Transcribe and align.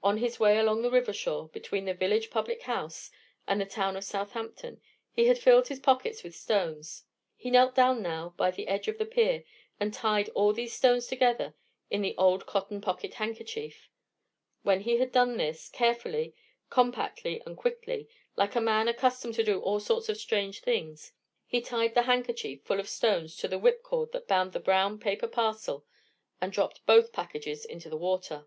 On 0.00 0.18
his 0.18 0.38
way 0.38 0.58
along 0.58 0.82
the 0.82 0.92
river 0.92 1.12
shore, 1.12 1.48
between 1.48 1.86
the 1.86 1.92
village 1.92 2.30
public 2.30 2.62
house 2.62 3.10
and 3.48 3.60
the 3.60 3.66
town 3.66 3.96
of 3.96 4.04
Southampton, 4.04 4.80
he 5.10 5.26
had 5.26 5.40
filled 5.40 5.66
his 5.66 5.80
pockets 5.80 6.22
with 6.22 6.36
stones. 6.36 7.02
He 7.34 7.50
knelt 7.50 7.74
down 7.74 8.00
now 8.00 8.32
by 8.36 8.52
the 8.52 8.68
edge 8.68 8.86
of 8.86 8.96
the 8.96 9.04
pier, 9.04 9.42
and 9.80 9.92
tied 9.92 10.28
all 10.36 10.52
these 10.52 10.72
stones 10.72 11.08
together 11.08 11.56
in 11.90 12.04
an 12.04 12.14
old 12.16 12.46
cotton 12.46 12.80
pocket 12.80 13.14
handkerchief. 13.14 13.88
When 14.62 14.82
he 14.82 14.98
had 14.98 15.10
done 15.10 15.36
this, 15.36 15.68
carefully, 15.68 16.36
compactly, 16.70 17.42
and 17.44 17.56
quickly, 17.56 18.08
like 18.36 18.54
a 18.54 18.60
man 18.60 18.86
accustomed 18.86 19.34
to 19.34 19.42
do 19.42 19.58
all 19.60 19.80
sorts 19.80 20.08
of 20.08 20.16
strange 20.16 20.60
things, 20.60 21.10
he 21.44 21.60
tied 21.60 21.94
the 21.94 22.02
handkerchief 22.02 22.62
full 22.62 22.78
of 22.78 22.88
stones 22.88 23.34
to 23.38 23.48
the 23.48 23.58
whipcord 23.58 24.12
that 24.12 24.28
bound 24.28 24.52
the 24.52 24.60
brown 24.60 25.00
paper 25.00 25.26
parcel, 25.26 25.84
and 26.40 26.52
dropped 26.52 26.86
both 26.86 27.12
packages 27.12 27.64
into 27.64 27.90
the 27.90 27.96
water. 27.96 28.46